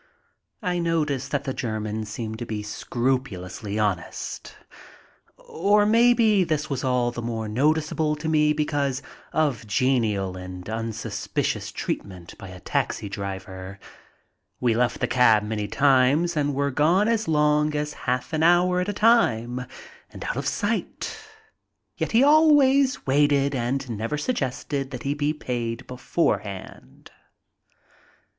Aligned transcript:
I 0.63 0.79
notice 0.79 1.27
that 1.27 1.43
the 1.43 1.53
Germans 1.53 2.09
seem 2.09 2.33
to 2.37 2.45
be 2.47 2.63
scrupulously 2.63 3.77
honest, 3.77 4.55
or 5.37 5.85
maybe 5.85 6.43
this 6.43 6.71
was 6.71 6.83
all 6.83 7.11
the 7.11 7.21
more 7.21 7.47
noticeable 7.47 8.15
to 8.15 8.27
me 8.27 8.51
because 8.51 9.03
of 9.31 9.67
genial 9.67 10.35
and 10.35 10.67
unsuspicious 10.67 11.71
treatment 11.71 12.35
by 12.39 12.47
a 12.47 12.59
taxi 12.59 13.09
driver. 13.09 13.77
We 14.59 14.73
left 14.73 15.01
the 15.01 15.05
cab 15.07 15.43
many 15.43 15.67
times 15.67 16.35
and 16.35 16.55
were 16.55 16.71
gone 16.71 17.07
as 17.07 17.27
long 17.27 17.75
as 17.75 17.93
half 18.09 18.33
an 18.33 18.41
hour 18.41 18.79
at 18.81 18.89
a 18.89 18.93
time, 18.93 19.67
and 20.09 20.23
out 20.23 20.35
of 20.35 20.47
sight, 20.47 21.19
yet 21.95 22.11
he 22.11 22.23
always 22.23 23.05
waited 23.05 23.53
and 23.53 23.87
never 23.87 24.17
suggested 24.17 24.89
that 24.89 25.03
he 25.03 25.13
be 25.13 25.31
paid 25.31 25.85
beforehand. 25.85 27.11